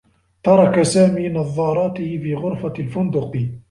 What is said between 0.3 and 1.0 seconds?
ترك